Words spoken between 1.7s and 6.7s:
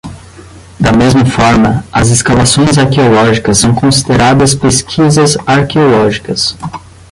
as escavações arqueológicas são consideradas pesquisas arqueológicas.